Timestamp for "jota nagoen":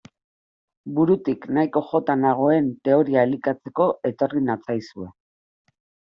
1.89-2.71